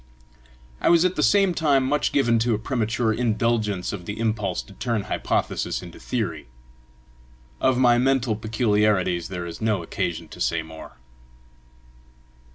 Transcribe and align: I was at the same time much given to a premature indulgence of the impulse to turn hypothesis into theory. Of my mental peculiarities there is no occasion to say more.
I 0.81 0.89
was 0.89 1.05
at 1.05 1.15
the 1.15 1.21
same 1.21 1.53
time 1.53 1.83
much 1.85 2.11
given 2.11 2.39
to 2.39 2.55
a 2.55 2.57
premature 2.57 3.13
indulgence 3.13 3.93
of 3.93 4.05
the 4.07 4.17
impulse 4.19 4.63
to 4.63 4.73
turn 4.73 5.03
hypothesis 5.03 5.83
into 5.83 5.99
theory. 5.99 6.47
Of 7.59 7.77
my 7.77 7.99
mental 7.99 8.35
peculiarities 8.35 9.27
there 9.27 9.45
is 9.45 9.61
no 9.61 9.83
occasion 9.83 10.27
to 10.29 10.41
say 10.41 10.63
more. 10.63 10.93